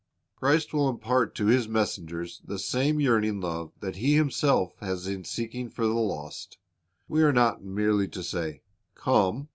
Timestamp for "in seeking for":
5.05-5.85